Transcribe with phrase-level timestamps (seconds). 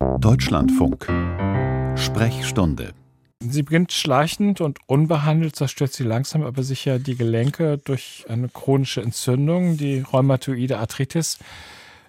[0.00, 1.06] Deutschlandfunk
[1.94, 2.94] Sprechstunde
[3.40, 9.02] Sie beginnt schleichend und unbehandelt, zerstört sie langsam aber sicher die Gelenke durch eine chronische
[9.02, 9.76] Entzündung.
[9.76, 11.38] Die rheumatoide Arthritis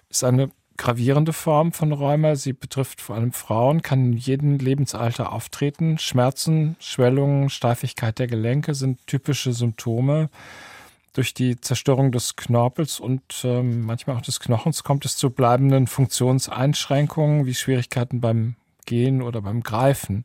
[0.08, 2.34] ist eine gravierende Form von Rheuma.
[2.34, 5.98] Sie betrifft vor allem Frauen, kann in jedem Lebensalter auftreten.
[5.98, 10.30] Schmerzen, Schwellungen, Steifigkeit der Gelenke sind typische Symptome.
[11.12, 15.86] Durch die Zerstörung des Knorpels und ähm, manchmal auch des Knochens kommt es zu bleibenden
[15.86, 20.24] Funktionseinschränkungen wie Schwierigkeiten beim Gehen oder beim Greifen.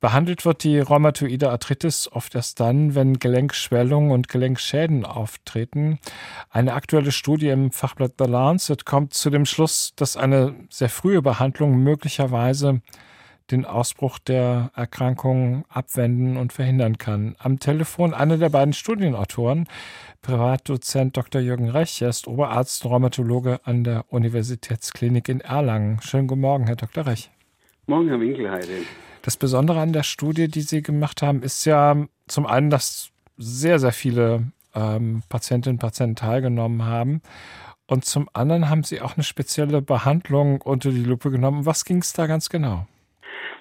[0.00, 5.98] Behandelt wird die rheumatoide Arthritis oft erst dann, wenn Gelenkschwellungen und Gelenkschäden auftreten.
[6.50, 11.20] Eine aktuelle Studie im Fachblatt The Lancet kommt zu dem Schluss, dass eine sehr frühe
[11.20, 12.80] Behandlung möglicherweise
[13.50, 17.34] den Ausbruch der Erkrankung abwenden und verhindern kann.
[17.38, 19.66] Am Telefon einer der beiden Studienautoren,
[20.22, 21.40] Privatdozent Dr.
[21.40, 26.00] Jürgen Rech, er ist Oberarzt und Rheumatologe an der Universitätsklinik in Erlangen.
[26.02, 27.06] Schönen guten Morgen, Herr Dr.
[27.06, 27.30] Rech.
[27.86, 28.82] Morgen, Herr Winkelheide.
[29.22, 33.78] Das Besondere an der Studie, die Sie gemacht haben, ist ja zum einen, dass sehr,
[33.78, 37.22] sehr viele ähm, Patientinnen und Patienten teilgenommen haben.
[37.86, 41.64] Und zum anderen haben Sie auch eine spezielle Behandlung unter die Lupe genommen.
[41.64, 42.86] Was ging es da ganz genau?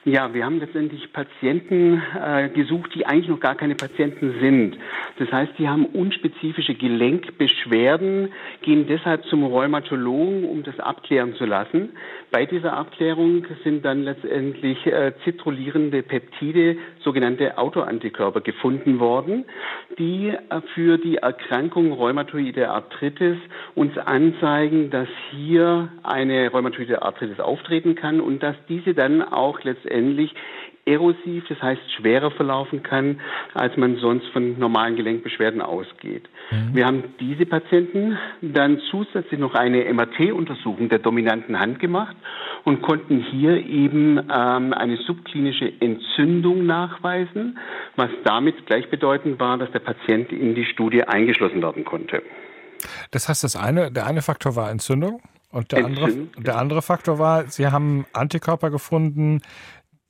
[0.07, 4.77] Ja, wir haben letztendlich Patienten äh, gesucht, die eigentlich noch gar keine Patienten sind.
[5.19, 8.29] Das heißt, die haben unspezifische Gelenkbeschwerden,
[8.61, 11.89] gehen deshalb zum Rheumatologen, um das abklären zu lassen.
[12.31, 19.43] Bei dieser Abklärung sind dann letztendlich äh, zitrulierende Peptide, sogenannte Autoantikörper, gefunden worden,
[19.99, 23.35] die äh, für die Erkrankung rheumatoide Arthritis
[23.75, 29.96] uns anzeigen, dass hier eine rheumatoide Arthritis auftreten kann und dass diese dann auch letztendlich
[30.87, 33.19] erosiv, das heißt schwerer verlaufen kann,
[33.53, 36.23] als man sonst von normalen Gelenkbeschwerden ausgeht.
[36.49, 36.75] Mhm.
[36.75, 42.15] Wir haben diese Patienten dann zusätzlich noch eine MRT-Untersuchung der dominanten Hand gemacht
[42.63, 47.59] und konnten hier eben ähm, eine subklinische Entzündung nachweisen,
[47.97, 52.23] was damit gleichbedeutend war, dass der Patient in die Studie eingeschlossen werden konnte.
[53.11, 55.21] Das heißt, das eine, der eine Faktor war Entzündung
[55.51, 59.41] und der andere, der andere Faktor war, Sie haben Antikörper gefunden,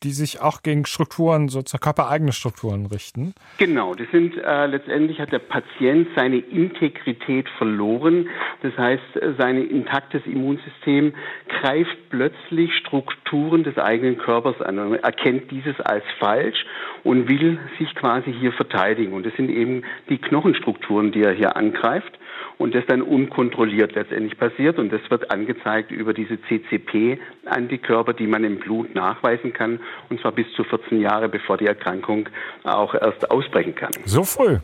[0.04, 3.34] die sich auch gegen Strukturen, sozusagen körpereigene Strukturen richten.
[3.58, 8.30] Genau, das sind äh, letztendlich hat der Patient seine Integrität verloren.
[8.62, 9.04] Das heißt,
[9.38, 11.14] sein intaktes Immunsystem
[11.48, 16.66] greift plötzlich Strukturen des eigenen Körpers an und erkennt dieses als falsch
[17.04, 19.14] und will sich quasi hier verteidigen.
[19.14, 22.18] Und das sind eben die Knochenstrukturen, die er hier angreift
[22.58, 24.80] und das dann unkontrolliert letztendlich passiert.
[24.80, 29.80] Und das wird angezeigt über diese CCP-Antikörper, die man im Blut nachweisen kann,
[30.10, 32.30] und zwar bis zu 14 Jahre, bevor die Erkrankung
[32.64, 33.92] auch erst ausbrechen kann.
[34.06, 34.58] So früh?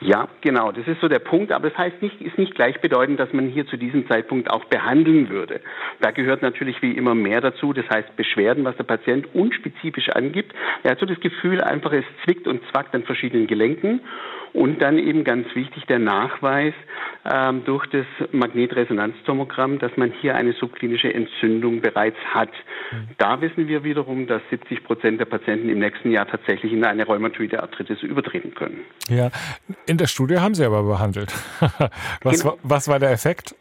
[0.00, 0.70] Ja, genau.
[0.70, 1.50] Das ist so der Punkt.
[1.50, 5.28] Aber das heißt nicht, ist nicht gleichbedeutend, dass man hier zu diesem Zeitpunkt auch behandeln
[5.28, 5.60] würde.
[6.00, 7.72] Da gehört natürlich wie immer mehr dazu.
[7.72, 10.54] Das heißt Beschwerden, was der Patient unspezifisch angibt.
[10.84, 14.00] Er hat so das Gefühl, einfach es zwickt und zwackt an verschiedenen Gelenken.
[14.52, 16.74] Und dann eben ganz wichtig der Nachweis
[17.30, 22.50] ähm, durch das Magnetresonanztomogramm, dass man hier eine subklinische Entzündung bereits hat.
[22.90, 23.08] Mhm.
[23.18, 27.04] Da wissen wir wiederum, dass 70 Prozent der Patienten im nächsten Jahr tatsächlich in eine
[27.04, 28.80] rheumatoide Arthritis übertreten können.
[29.08, 29.30] Ja,
[29.86, 31.32] in der Studie haben Sie aber behandelt.
[32.22, 32.52] was, genau.
[32.52, 33.54] war, was war der Effekt?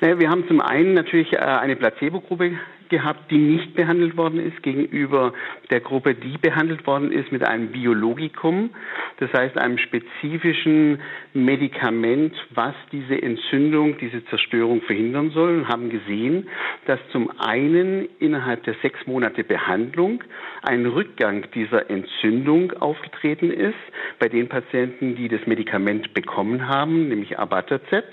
[0.00, 2.52] Naja, wir haben zum einen natürlich äh, eine Placebo-Gruppe
[2.90, 5.32] gehabt, die nicht behandelt worden ist, gegenüber
[5.70, 8.70] der Gruppe, die behandelt worden ist mit einem Biologikum,
[9.18, 11.00] das heißt einem spezifischen
[11.32, 16.48] Medikament, was diese Entzündung, diese Zerstörung verhindern soll und haben gesehen,
[16.86, 20.22] dass zum einen innerhalb der sechs Monate Behandlung
[20.62, 23.74] ein Rückgang dieser Entzündung aufgetreten ist
[24.18, 28.04] bei den Patienten, die das Medikament bekommen haben, nämlich Abatazet,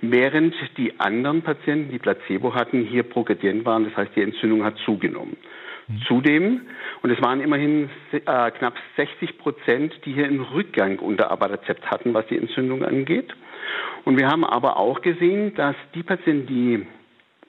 [0.00, 4.76] während die anderen Patienten, die Placebo hatten, hier progredient waren, das heißt, die Entzündung hat
[4.84, 5.36] zugenommen.
[6.06, 6.60] Zudem,
[7.02, 12.14] und es waren immerhin äh, knapp 60 Prozent, die hier einen Rückgang unter Abatacept hatten,
[12.14, 13.34] was die Entzündung angeht.
[14.04, 16.86] Und wir haben aber auch gesehen, dass die Patienten, die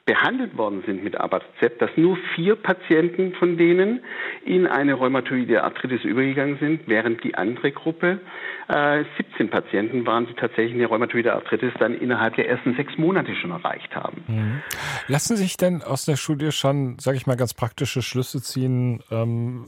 [0.05, 4.01] behandelt worden sind mit Abatacept, dass nur vier Patienten von denen
[4.45, 8.19] in eine rheumatoide Arthritis übergegangen sind, während die andere Gruppe
[8.67, 13.35] äh, 17 Patienten waren, die tatsächlich eine rheumatoide Arthritis dann innerhalb der ersten sechs Monate
[13.35, 14.23] schon erreicht haben.
[14.27, 14.61] Mhm.
[15.07, 19.03] Lassen sich denn aus der Studie schon, sage ich mal, ganz praktische Schlüsse ziehen?
[19.11, 19.65] Ähm,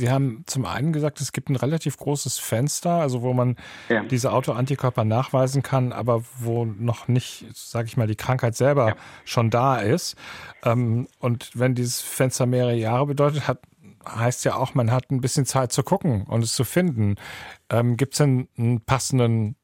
[0.00, 3.56] Sie haben zum einen gesagt, es gibt ein relativ großes Fenster, also wo man
[3.90, 4.02] ja.
[4.02, 8.96] diese Autoantikörper nachweisen kann, aber wo noch nicht, sage ich mal, die Krankheit selber ja.
[9.26, 10.16] schon da ist.
[10.64, 13.60] Ähm, und wenn dieses Fenster mehrere Jahre bedeutet, hat,
[14.08, 17.16] heißt ja auch, man hat ein bisschen Zeit zu gucken und es zu finden.
[17.68, 19.54] Ähm, gibt es denn einen passenden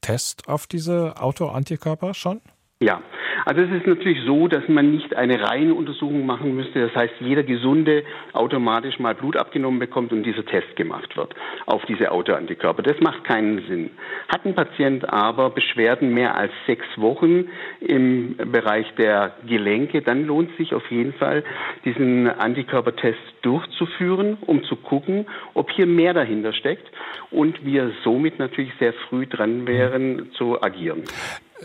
[0.00, 2.40] Test auf diese Autoantikörper schon?
[2.80, 3.02] Ja,
[3.44, 6.80] Also es ist natürlich so, dass man nicht eine reine Untersuchung machen müsste.
[6.80, 11.34] Das heißt, jeder Gesunde automatisch mal Blut abgenommen bekommt und dieser Test gemacht wird
[11.66, 12.82] auf diese Autoantikörper.
[12.82, 13.90] Das macht keinen Sinn.
[14.28, 17.48] Hat ein Patient aber Beschwerden mehr als sechs Wochen
[17.80, 21.44] im Bereich der Gelenke, dann lohnt sich auf jeden Fall,
[21.84, 26.90] diesen Antikörpertest durchzuführen, um zu gucken, ob hier mehr dahinter steckt
[27.30, 31.02] und wir somit natürlich sehr früh dran wären zu agieren.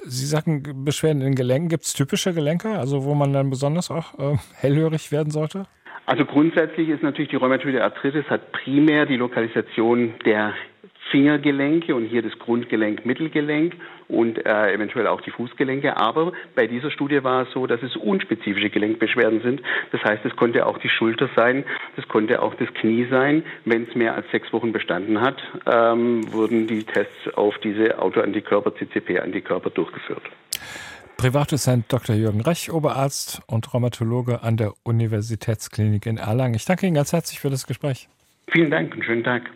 [0.04, 1.70] Sie sagten Beschwerden in Gelenken.
[1.70, 5.66] Gibt es typische Gelenke, also wo man dann besonders auch äh, hellhörig werden sollte?
[6.06, 10.54] Also grundsätzlich ist natürlich die rheumatoide Arthritis hat primär die Lokalisation der
[11.12, 13.76] Fingergelenke und hier das Grundgelenk, Mittelgelenk
[14.08, 15.98] und äh, eventuell auch die Fußgelenke.
[15.98, 19.62] Aber bei dieser Studie war es so, dass es unspezifische Gelenkbeschwerden sind.
[19.92, 21.64] Das heißt, es konnte auch die Schulter sein,
[21.96, 23.44] das konnte auch das Knie sein.
[23.66, 28.74] Wenn es mehr als sechs Wochen bestanden hat, ähm, wurden die Tests auf diese Autoantikörper,
[28.76, 30.24] CCP-Antikörper durchgeführt.
[31.18, 32.16] Privatdozent Dr.
[32.16, 36.54] Jürgen Rech, Oberarzt und Rheumatologe an der Universitätsklinik in Erlangen.
[36.54, 38.08] Ich danke Ihnen ganz herzlich für das Gespräch.
[38.52, 39.50] Vielen Dank und schönen Tag.